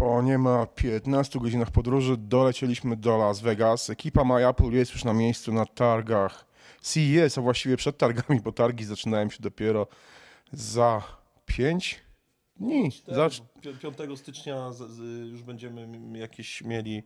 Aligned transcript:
Po 0.00 0.22
niemal 0.22 0.66
15 0.74 1.38
godzinach 1.38 1.70
podróży 1.70 2.16
dolecieliśmy 2.16 2.96
do 2.96 3.16
Las 3.16 3.40
Vegas. 3.40 3.90
Ekipa 3.90 4.24
MyApple 4.24 4.70
jest 4.72 4.92
już 4.92 5.04
na 5.04 5.12
miejscu 5.12 5.52
na 5.52 5.66
targach 5.66 6.46
CES, 6.80 7.38
a 7.38 7.40
właściwie 7.40 7.76
przed 7.76 7.98
targami, 7.98 8.40
bo 8.40 8.52
targi 8.52 8.84
zaczynają 8.84 9.30
się 9.30 9.36
dopiero 9.40 9.86
za 10.52 11.02
5 11.46 12.00
dni. 12.56 12.90
Za, 13.08 13.28
5 13.80 14.18
stycznia 14.20 14.70
już 15.30 15.42
będziemy 15.42 16.18
jakieś 16.18 16.62
mieli 16.62 17.02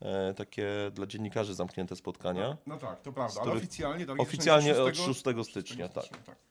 e, 0.00 0.34
takie 0.34 0.68
dla 0.94 1.06
dziennikarzy 1.06 1.54
zamknięte 1.54 1.96
spotkania. 1.96 2.56
no 2.66 2.76
tak, 2.76 3.02
to 3.02 3.12
prawda, 3.12 3.40
ale 3.40 3.52
oficjalnie 3.52 4.06
targi 4.06 4.22
Oficjalnie 4.22 4.74
zaczynają 4.74 4.90
od 4.90 4.96
się 4.96 5.14
6 5.14 5.50
stycznia, 5.50 5.88
tak. 5.88 6.08
tak. 6.08 6.47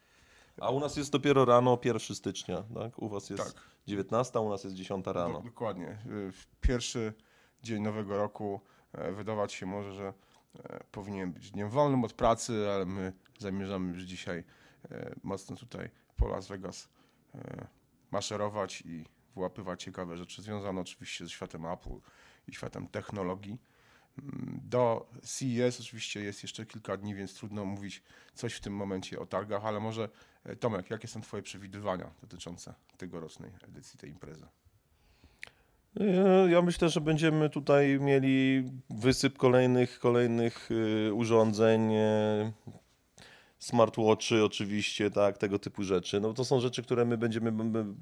A 0.62 0.70
u 0.70 0.80
nas 0.80 0.98
jest 0.98 1.12
dopiero 1.12 1.46
rano 1.46 1.80
1 1.84 2.16
stycznia, 2.16 2.64
tak? 2.74 3.00
U 3.00 3.10
was 3.10 3.30
jest 3.30 3.44
Tak. 3.54 3.64
19, 3.88 4.40
u 4.40 4.50
nas 4.50 4.64
jest 4.64 4.76
10 4.76 5.06
rano. 5.08 5.34
Do, 5.42 5.46
dokładnie. 5.46 5.88
Y, 6.28 6.32
W 6.32 6.46
pierwszy 6.62 7.14
dzień 7.64 7.84
nowego 7.84 8.18
roku 8.18 8.62
e, 8.94 9.12
wydawać 9.12 9.54
się 9.54 9.66
może, 9.66 9.94
że 9.94 10.14
e, 10.60 10.84
powinien 10.92 11.34
być 11.34 11.52
dniem 11.52 11.70
wolnym 11.70 12.04
od 12.04 12.14
pracy, 12.14 12.70
ale 12.76 12.86
my 12.86 13.14
zamierzamy 13.40 13.94
już 13.94 14.04
dzisiaj 14.04 14.44
e, 14.92 15.16
mocno 15.24 15.56
tutaj 15.56 15.90
po 16.18 16.28
Las 16.28 16.48
Vegas 16.48 16.90
maszerować 18.12 18.82
i 18.82 19.06
wyłapywać 19.36 19.84
ciekawe 19.84 20.18
rzeczy 20.18 20.42
związane 20.42 20.82
oczywiście 20.82 21.24
ze 21.24 21.30
światem 21.30 21.66
Apple 21.66 22.00
i 22.48 22.54
światem 22.54 22.88
technologii. 22.88 23.58
Do 24.64 25.10
CES 25.24 25.80
oczywiście 25.80 26.20
jest 26.20 26.44
jeszcze 26.44 26.66
kilka 26.66 26.98
dni, 26.98 27.16
więc 27.16 27.34
trudno 27.34 27.66
mówić 27.66 28.04
coś 28.34 28.54
w 28.54 28.60
tym 28.60 28.74
momencie 28.74 29.20
o 29.20 29.26
targach, 29.26 29.66
ale 29.66 29.80
może 29.80 30.10
e, 30.44 30.56
Tomek, 30.56 30.90
jakie 30.90 31.08
są 31.08 31.22
Twoje 31.22 31.44
przewidywania 31.44 32.12
dotyczące 32.22 32.74
tegorocznej 32.98 33.52
edycji 33.68 34.00
tej 34.00 34.10
imprezy? 34.10 34.46
E, 36.00 36.50
Ja 36.50 36.62
myślę, 36.62 36.90
że 36.90 37.02
będziemy 37.02 37.50
tutaj 37.50 38.00
mieli 38.00 38.64
wysyp 38.90 39.38
kolejnych, 39.38 40.00
kolejnych 40.00 40.72
y, 40.72 41.14
urządzeń, 41.14 41.94
e, 41.94 42.52
smartwatchy 43.60 44.44
oczywiście, 44.44 45.12
tak, 45.12 45.38
tego 45.38 45.60
typu 45.60 45.84
rzeczy. 45.84 46.20
No 46.20 46.34
to 46.34 46.46
są 46.46 46.60
rzeczy, 46.60 46.84
które 46.84 47.06
my 47.06 47.18
będziemy, 47.18 47.52
b- 47.52 47.94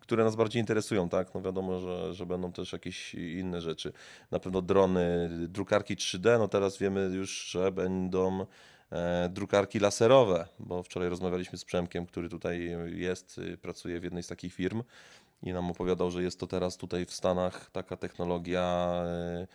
które 0.00 0.24
nas 0.24 0.36
bardziej 0.36 0.60
interesują, 0.60 1.08
tak. 1.08 1.34
No 1.34 1.42
wiadomo, 1.42 1.80
że, 1.80 2.14
że 2.14 2.26
będą 2.26 2.52
też 2.52 2.72
jakieś 2.72 3.14
inne 3.14 3.60
rzeczy. 3.60 3.92
Na 4.30 4.38
pewno 4.38 4.62
drony, 4.62 5.30
drukarki 5.48 5.96
3D, 5.96 6.38
no 6.38 6.48
teraz 6.48 6.78
wiemy 6.78 7.10
już, 7.14 7.46
że 7.46 7.72
będą 7.72 8.46
e, 8.92 9.28
drukarki 9.32 9.78
laserowe, 9.78 10.48
bo 10.58 10.82
wczoraj 10.82 11.08
rozmawialiśmy 11.08 11.58
z 11.58 11.64
Przemkiem, 11.64 12.06
który 12.06 12.28
tutaj 12.28 12.76
jest, 12.94 13.38
y, 13.38 13.56
pracuje 13.58 14.00
w 14.00 14.04
jednej 14.04 14.22
z 14.22 14.26
takich 14.26 14.54
firm 14.54 14.82
i 15.42 15.52
nam 15.52 15.70
opowiadał, 15.70 16.10
że 16.10 16.22
jest 16.22 16.40
to 16.40 16.46
teraz 16.46 16.76
tutaj 16.76 17.06
w 17.06 17.12
Stanach 17.12 17.70
taka 17.70 17.96
technologia, 17.96 19.02
e, 19.06 19.46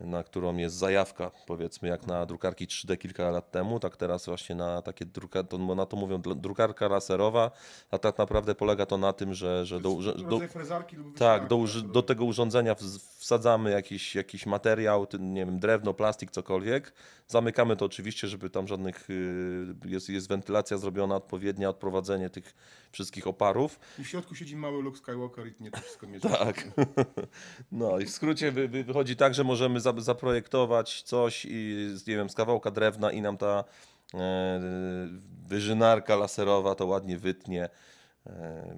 na 0.00 0.22
którą 0.22 0.56
jest 0.56 0.76
zajawka, 0.76 1.30
powiedzmy, 1.46 1.88
jak 1.88 2.06
na 2.06 2.26
drukarki 2.26 2.66
3D 2.66 2.96
kilka 2.96 3.30
lat 3.30 3.50
temu, 3.50 3.80
tak 3.80 3.96
teraz 3.96 4.26
właśnie 4.26 4.54
na 4.54 4.82
takie 4.82 5.04
druka, 5.04 5.42
to, 5.42 5.58
na 5.58 5.86
to 5.86 5.96
mówią 5.96 6.22
drukarka 6.22 6.88
laserowa, 6.88 7.50
a 7.90 7.98
tak 7.98 8.18
naprawdę 8.18 8.54
polega 8.54 8.86
to 8.86 8.98
na 8.98 9.12
tym, 9.12 9.34
że, 9.34 9.66
że 9.66 9.80
do, 9.80 10.02
że, 10.02 10.14
do, 10.14 10.40
tak, 11.18 11.48
do, 11.48 11.64
do 11.84 12.02
tego 12.02 12.24
urządzenia 12.24 12.74
wsadzamy 13.18 13.70
jakiś, 13.70 14.14
jakiś 14.14 14.46
materiał, 14.46 15.06
nie 15.18 15.46
wiem, 15.46 15.58
drewno, 15.58 15.94
plastik, 15.94 16.30
cokolwiek. 16.30 16.92
Zamykamy 17.28 17.76
to 17.76 17.84
oczywiście, 17.84 18.28
żeby 18.28 18.50
tam 18.50 18.68
żadnych, 18.68 19.10
y, 19.10 19.74
jest, 19.84 20.08
jest 20.08 20.28
wentylacja 20.28 20.78
zrobiona 20.78 21.16
odpowiednia, 21.16 21.68
odprowadzenie 21.68 22.30
tych 22.30 22.54
wszystkich 22.92 23.26
oparów. 23.26 23.80
I 23.98 24.04
w 24.04 24.08
środku 24.08 24.34
siedzi 24.34 24.56
mały 24.56 24.82
Luke 24.82 24.98
Skywalker 24.98 25.46
i 25.46 25.54
nie 25.60 25.70
to 25.70 25.80
wszystko 25.80 26.06
mierzy. 26.06 26.28
Tak. 26.28 26.64
No 27.72 27.98
i 27.98 28.06
w 28.06 28.10
skrócie 28.10 28.52
wy, 28.52 28.68
wy, 28.68 28.84
wychodzi 28.84 29.16
tak, 29.16 29.34
że 29.34 29.44
możemy 29.44 29.80
zaprojektować 29.98 31.02
coś 31.02 31.46
i 31.50 31.88
nie 32.06 32.16
wiem, 32.16 32.30
z 32.30 32.34
kawałka 32.34 32.70
drewna 32.70 33.12
i 33.12 33.20
nam 33.20 33.36
ta 33.36 33.64
e, 34.14 34.60
wyżynarka 35.46 36.16
laserowa 36.16 36.74
to 36.74 36.86
ładnie 36.86 37.18
wytnie. 37.18 37.68
E, 38.26 38.76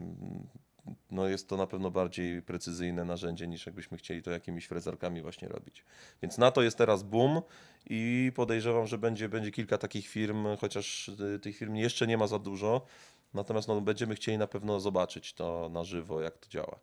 no 1.10 1.28
jest 1.28 1.48
to 1.48 1.56
na 1.56 1.66
pewno 1.66 1.90
bardziej 1.90 2.42
precyzyjne 2.42 3.04
narzędzie 3.04 3.48
niż 3.48 3.66
jakbyśmy 3.66 3.98
chcieli 3.98 4.22
to 4.22 4.30
jakimiś 4.30 4.66
frezarkami 4.66 5.22
właśnie 5.22 5.48
robić. 5.48 5.84
Więc 6.22 6.38
na 6.38 6.50
to 6.50 6.62
jest 6.62 6.78
teraz 6.78 7.02
boom 7.02 7.42
i 7.90 8.32
podejrzewam, 8.34 8.86
że 8.86 8.98
będzie, 8.98 9.28
będzie 9.28 9.50
kilka 9.50 9.78
takich 9.78 10.08
firm, 10.08 10.46
chociaż 10.60 11.08
y, 11.08 11.38
tych 11.42 11.56
firm 11.56 11.74
jeszcze 11.74 12.06
nie 12.06 12.18
ma 12.18 12.26
za 12.26 12.38
dużo. 12.38 12.86
Natomiast 13.34 13.68
no, 13.68 13.80
będziemy 13.80 14.14
chcieli 14.14 14.38
na 14.38 14.46
pewno 14.46 14.80
zobaczyć 14.80 15.34
to 15.34 15.68
na 15.72 15.84
żywo, 15.84 16.20
jak 16.20 16.38
to 16.38 16.48
działa. 16.48 16.78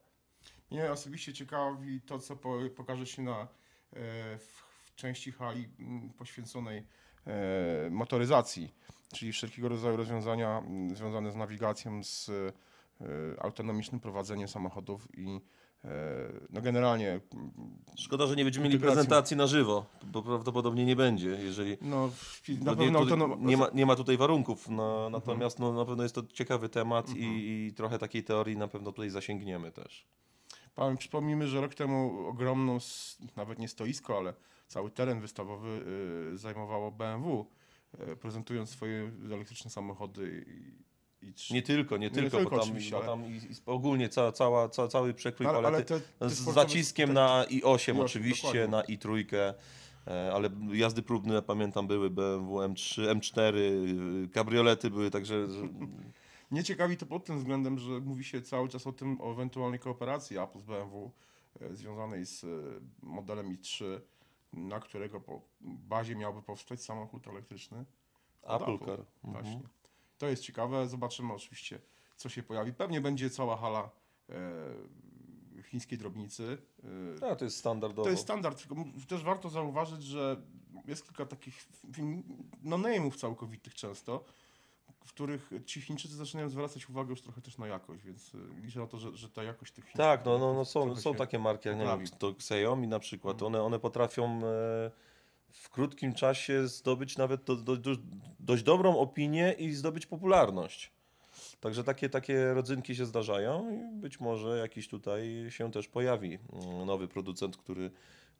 Mnie 0.71 0.91
osobiście 0.91 1.33
ciekawi 1.33 2.01
to, 2.01 2.19
co 2.19 2.35
po, 2.35 2.59
pokaże 2.75 3.07
się 3.07 3.21
na, 3.21 3.41
e, 3.41 3.47
w, 3.91 4.63
w 4.85 4.95
części 4.95 5.31
hali 5.31 5.69
m, 5.79 6.09
poświęconej 6.17 6.83
e, 7.27 7.89
motoryzacji, 7.89 8.73
czyli 9.13 9.31
wszelkiego 9.31 9.69
rodzaju 9.69 9.97
rozwiązania 9.97 10.63
m, 10.67 10.95
związane 10.95 11.31
z 11.31 11.35
nawigacją, 11.35 12.03
z 12.03 12.29
e, 12.29 12.53
autonomicznym 13.39 14.01
prowadzeniem 14.01 14.47
samochodów 14.47 15.07
i 15.17 15.41
e, 15.83 15.89
no 16.49 16.61
generalnie 16.61 17.11
m, 17.11 17.51
Szkoda, 17.97 18.27
że 18.27 18.35
nie 18.35 18.43
będziemy 18.43 18.65
mieli 18.65 18.79
prezentacji 18.79 19.37
na 19.37 19.47
żywo, 19.47 19.85
bo 20.03 20.23
prawdopodobnie 20.23 20.85
nie 20.85 20.95
będzie, 20.95 21.29
jeżeli 21.29 21.77
no, 21.81 22.09
na 22.61 22.71
nie, 22.71 22.77
pewno 22.77 22.99
tu, 22.99 23.03
autonom... 23.03 23.45
nie, 23.45 23.57
ma, 23.57 23.67
nie 23.73 23.85
ma 23.85 23.95
tutaj 23.95 24.17
warunków, 24.17 24.69
no, 24.69 25.09
natomiast 25.09 25.59
no, 25.59 25.73
na 25.73 25.85
pewno 25.85 26.03
jest 26.03 26.15
to 26.15 26.23
ciekawy 26.33 26.69
temat 26.69 27.07
Mhm. 27.09 27.25
i, 27.27 27.67
i 27.67 27.73
trochę 27.73 27.99
takiej 27.99 28.23
teorii 28.23 28.57
na 28.57 28.67
pewno 28.67 28.91
tutaj 28.91 29.09
zasięgniemy 29.09 29.71
też. 29.71 30.07
Przypomnijmy, 30.97 31.47
że 31.47 31.61
rok 31.61 31.75
temu 31.75 32.27
ogromną, 32.27 32.77
nawet 33.35 33.59
nie 33.59 33.67
stoisko, 33.67 34.17
ale 34.17 34.33
cały 34.67 34.91
teren 34.91 35.21
wystawowy 35.21 35.81
y, 36.33 36.37
zajmowało 36.37 36.91
BMW, 36.91 37.45
y, 38.11 38.15
prezentując 38.15 38.69
swoje 38.69 39.11
elektryczne 39.25 39.71
samochody 39.71 40.45
i, 40.47 40.79
i 41.27 41.33
trzy- 41.33 41.53
Nie 41.53 41.61
tylko, 41.61 41.97
nie, 41.97 42.07
Nie 42.07 42.11
tylko, 42.11 42.37
tylko 42.37 42.55
bo 42.55 42.61
tam, 42.65 42.75
bo 42.91 42.97
ale- 42.97 43.05
tam 43.05 43.25
i, 43.25 43.29
i 43.35 43.39
ogólnie 43.65 44.09
ca, 44.09 44.31
cała, 44.31 44.69
ca, 44.69 44.87
cały 44.87 45.13
przekrój 45.13 45.47
ale, 45.47 45.57
ale 45.57 45.63
palety. 45.67 45.99
te, 45.99 46.01
te 46.19 46.29
z 46.29 46.39
zaciskiem 46.39 47.07
te- 47.09 47.13
na 47.13 47.45
i8 47.49 47.59
i8, 47.61 48.01
oczywiście, 48.01 48.67
dokładnie. 48.67 48.67
na 48.67 48.81
i3, 48.97 49.25
e, 50.07 50.31
ale 50.33 50.49
jazdy 50.71 51.01
próbne, 51.01 51.41
pamiętam, 51.41 51.87
były 51.87 52.09
BMW 52.09 52.55
M3, 52.57 53.01
M4, 53.15 53.55
y, 54.25 54.29
kabriolety 54.33 54.89
były, 54.89 55.11
także 55.11 55.47
że- 55.51 55.67
Mnie 56.51 56.63
ciekawi 56.63 56.97
to 56.97 57.05
pod 57.05 57.25
tym 57.25 57.37
względem, 57.37 57.79
że 57.79 57.99
mówi 57.99 58.23
się 58.23 58.41
cały 58.41 58.69
czas 58.69 58.87
o 58.87 58.91
tym, 58.93 59.21
o 59.21 59.31
ewentualnej 59.31 59.79
kooperacji 59.79 60.37
Apple 60.37 60.59
z 60.59 60.63
BMW 60.63 61.11
związanej 61.71 62.25
z 62.25 62.43
e, 62.43 62.47
modelem 63.01 63.57
i3, 63.57 63.99
na 64.53 64.79
którego 64.79 65.21
po 65.21 65.41
bazie 65.61 66.15
miałby 66.15 66.41
powstać 66.41 66.83
samochód 66.83 67.27
elektryczny. 67.27 67.85
od 68.41 68.61
Apple 68.61 68.85
Car. 68.85 69.05
Właśnie. 69.23 69.51
Mhm. 69.51 69.69
To 70.17 70.27
jest 70.27 70.43
ciekawe. 70.43 70.87
Zobaczymy 70.87 71.33
oczywiście, 71.33 71.79
co 72.15 72.29
się 72.29 72.43
pojawi. 72.43 72.73
Pewnie 72.73 73.01
będzie 73.01 73.29
cała 73.29 73.57
hala 73.57 73.89
e, 74.29 75.63
chińskiej 75.63 75.97
drobnicy. 75.97 76.57
E, 77.21 77.31
A, 77.31 77.35
to 77.35 77.45
jest 77.45 77.57
standardowo. 77.57 78.03
to 78.03 78.09
jest 78.09 78.23
standard, 78.23 78.67
tylko 78.67 78.83
też 79.07 79.23
warto 79.23 79.49
zauważyć, 79.49 80.03
że 80.03 80.41
jest 80.85 81.03
kilka 81.05 81.25
takich 81.25 81.67
film, 81.93 82.23
no 82.63 82.77
name'ów 82.77 83.15
całkowitych 83.15 83.75
często, 83.75 84.23
w 85.05 85.13
których 85.13 85.49
ci 85.65 85.81
Chińczycy 85.81 86.15
zaczynają 86.15 86.49
zwracać 86.49 86.89
uwagę 86.89 87.09
już 87.09 87.21
trochę 87.21 87.41
też 87.41 87.57
na 87.57 87.67
jakość, 87.67 88.03
więc 88.03 88.35
y, 88.35 88.37
liczę 88.61 88.79
na 88.79 88.87
to, 88.87 88.97
że, 88.97 89.17
że 89.17 89.29
ta 89.29 89.43
jakość 89.43 89.73
tych 89.73 89.83
chińskich 89.83 89.97
Tak, 89.97 90.25
no, 90.25 90.37
no, 90.37 90.53
no 90.53 90.65
są, 90.65 90.95
są 90.95 91.15
takie 91.15 91.39
marki, 91.39 91.69
jak 91.69 91.77
nie 91.77 91.85
wiem, 91.85 92.05
to 92.19 92.29
Xiaomi 92.29 92.87
na 92.87 92.99
przykład, 92.99 93.33
Mhm. 93.33 93.47
one, 93.55 93.63
one 93.63 93.79
potrafią 93.79 94.25
e, 94.25 94.91
w 95.49 95.69
krótkim 95.69 96.13
czasie 96.13 96.67
zdobyć 96.67 97.17
nawet 97.17 97.43
do, 97.43 97.55
do, 97.55 97.77
do, 97.77 97.91
dość 98.39 98.63
dobrą 98.63 98.97
opinię 98.97 99.55
i 99.57 99.73
zdobyć 99.73 100.05
popularność. 100.05 100.91
Także 101.59 101.83
takie, 101.83 102.09
takie 102.09 102.53
rodzynki 102.53 102.95
się 102.95 103.05
zdarzają 103.05 103.71
i 103.71 103.99
być 104.01 104.19
może 104.19 104.57
jakiś 104.57 104.87
tutaj 104.87 105.47
się 105.49 105.71
też 105.71 105.87
pojawi 105.87 106.39
mm, 106.53 106.85
nowy 106.85 107.07
producent, 107.07 107.57
który 107.57 107.91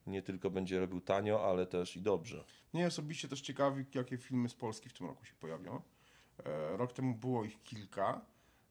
nie 0.06 0.22
tylko 0.22 0.50
będzie 0.50 0.80
robił 0.80 1.00
tanio, 1.00 1.44
ale 1.50 1.66
też 1.66 1.96
i 1.96 2.02
dobrze. 2.02 2.44
Mnie 2.72 2.86
osobiście 2.86 3.28
też 3.28 3.40
ciekawi, 3.40 3.84
jakie 3.94 4.18
filmy 4.18 4.48
z 4.48 4.54
Polski 4.54 4.88
w 4.88 4.92
tym 4.92 5.06
roku 5.06 5.24
się 5.24 5.34
pojawią. 5.40 5.80
Rok 6.80 6.92
temu 6.92 7.14
było 7.14 7.44
ich 7.44 7.62
kilka. 7.62 8.20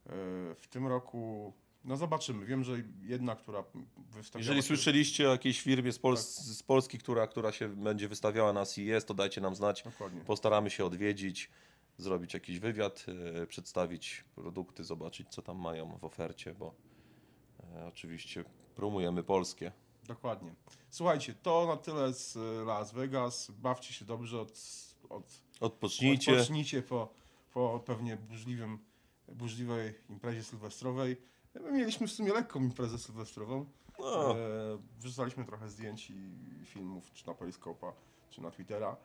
E, 0.05 0.09
w 0.55 0.67
tym 0.69 0.87
roku, 0.87 1.53
no 1.85 1.97
zobaczymy. 1.97 2.45
Wiem, 2.45 2.63
że 2.63 2.73
jedna, 3.01 3.35
która 3.35 3.63
wystawiała 3.97 4.39
Jeżeli 4.39 4.61
słyszeliście 4.61 5.27
o 5.27 5.31
jakiejś 5.31 5.61
firmie 5.61 5.91
z, 5.91 5.99
Pols- 5.99 6.53
z 6.53 6.63
Polski, 6.63 6.97
która, 6.97 7.27
która 7.27 7.51
się 7.51 7.67
będzie 7.67 8.07
wystawiała 8.07 8.53
na 8.53 8.65
CES, 8.65 9.05
to 9.05 9.13
dajcie 9.13 9.41
nam 9.41 9.55
znać. 9.55 9.83
Dokładnie. 9.83 10.21
Postaramy 10.21 10.69
się 10.69 10.85
odwiedzić, 10.85 11.49
zrobić 11.97 12.33
jakiś 12.33 12.59
wywiad, 12.59 13.05
e, 13.41 13.47
przedstawić 13.47 14.23
produkty, 14.35 14.83
zobaczyć 14.83 15.29
co 15.29 15.41
tam 15.41 15.57
mają 15.57 15.97
w 15.97 16.03
ofercie, 16.03 16.53
bo 16.53 16.73
e, 17.75 17.85
oczywiście 17.87 18.43
promujemy 18.75 19.23
polskie. 19.23 19.71
Dokładnie. 20.07 20.55
Słuchajcie, 20.89 21.33
to 21.33 21.67
na 21.67 21.77
tyle 21.77 22.13
z 22.13 22.35
Las 22.67 22.91
Vegas. 22.93 23.51
Bawcie 23.51 23.93
się 23.93 24.05
dobrze 24.05 24.41
od, 24.41 24.61
od 25.09 25.41
Odpocznijcie. 25.59 26.31
Odpocznijcie 26.31 26.81
po, 26.81 27.13
po 27.53 27.83
pewnie 27.85 28.17
burzliwym, 28.17 28.79
burzliwej 29.27 29.93
imprezie 30.09 30.43
sylwestrowej. 30.43 31.17
My 31.55 31.71
mieliśmy 31.71 32.07
w 32.07 32.11
sumie 32.11 32.33
lekką 32.33 32.59
imprezę 32.59 32.97
sylwestrową. 32.97 33.65
No, 33.99 34.35
E, 34.37 34.37
wrzucaliśmy 34.99 35.45
trochę 35.45 35.69
zdjęć 35.69 36.09
i 36.09 36.31
filmów, 36.65 37.11
czy 37.13 37.27
na 37.27 37.33
Periscope'a, 37.33 37.91
czy 38.29 38.41
na 38.41 38.51
Twittera. 38.51 38.95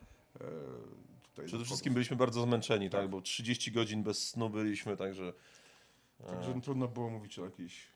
E, 1.41 1.46
Przede 1.46 1.64
wszystkim 1.64 1.94
byliśmy 1.94 2.17
bardzo 2.17 2.43
zmęczeni, 2.43 2.91
tak? 2.91 3.08
Bo 3.11 3.20
30 3.20 3.73
godzin 3.73 4.02
bez 4.02 4.29
snu 4.29 4.50
byliśmy, 4.50 4.96
także. 4.96 5.32
Także 6.26 6.61
trudno 6.61 6.88
było 6.88 7.11
mówić 7.11 7.38
o 7.38 7.44
jakiejś 7.44 7.87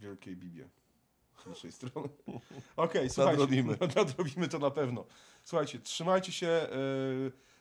wielkiej 0.00 0.36
Bibie 0.36 0.68
z 1.42 1.46
naszej 1.46 1.72
strony. 1.72 2.08
Okej, 2.76 3.10
słuchajcie. 3.10 3.40
Nadrobimy. 3.40 3.78
Nadrobimy 3.96 4.48
to 4.48 4.58
na 4.58 4.70
pewno. 4.70 5.04
Słuchajcie, 5.44 5.78
trzymajcie 5.78 6.32
się. 6.32 6.46
e, 6.48 6.70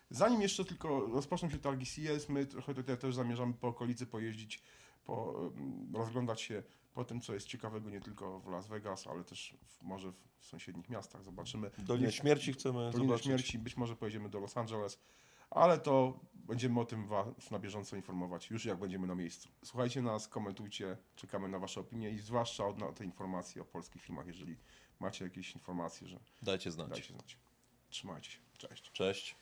Zanim 0.09 0.41
jeszcze 0.41 0.65
tylko 0.65 0.99
rozpoczną 1.05 1.49
się 1.49 1.57
targi 1.59 1.85
CS, 1.85 2.29
my 2.29 2.45
trochę 2.45 2.73
tutaj 2.73 2.97
też 2.97 3.15
zamierzamy 3.15 3.53
po 3.53 3.67
okolicy 3.67 4.05
pojeździć, 4.05 4.61
po, 5.05 5.41
em, 5.57 5.95
rozglądać 5.95 6.41
się 6.41 6.63
po 6.93 7.05
tym, 7.05 7.21
co 7.21 7.33
jest 7.33 7.47
ciekawego 7.47 7.89
nie 7.89 8.01
tylko 8.01 8.39
w 8.39 8.47
Las 8.47 8.67
Vegas, 8.67 9.07
ale 9.07 9.23
też 9.23 9.55
w, 9.65 9.83
może 9.83 10.11
w 10.11 10.45
sąsiednich 10.45 10.89
miastach. 10.89 11.23
Zobaczymy. 11.23 11.71
Dolinę 11.77 12.11
Śmierci 12.11 12.53
chcemy 12.53 12.79
Dolinę 12.79 12.97
zobaczyć. 13.07 13.25
Śmierci, 13.25 13.59
być 13.59 13.77
może 13.77 13.95
pojedziemy 13.95 14.29
do 14.29 14.39
Los 14.39 14.57
Angeles, 14.57 14.99
ale 15.49 15.79
to 15.79 16.19
będziemy 16.33 16.79
o 16.79 16.85
tym 16.85 17.07
Was 17.07 17.51
na 17.51 17.59
bieżąco 17.59 17.95
informować, 17.95 18.49
już 18.49 18.65
jak 18.65 18.79
będziemy 18.79 19.07
na 19.07 19.15
miejscu. 19.15 19.49
Słuchajcie 19.63 20.01
nas, 20.01 20.27
komentujcie, 20.27 20.97
czekamy 21.15 21.49
na 21.49 21.59
Wasze 21.59 21.79
opinie 21.81 22.09
i 22.09 22.19
zwłaszcza 22.19 22.65
od 22.65 22.95
te 22.95 23.05
informacje 23.05 23.61
o 23.61 23.65
polskich 23.65 24.01
filmach, 24.01 24.27
jeżeli 24.27 24.57
macie 24.99 25.25
jakieś 25.25 25.53
informacje, 25.55 26.07
że 26.07 26.19
Dajcie 26.41 26.71
znać. 26.71 26.89
dajcie 26.89 27.13
znać. 27.13 27.37
Trzymajcie 27.89 28.31
się. 28.31 28.39
Cześć. 28.57 28.91
Cześć. 28.91 29.35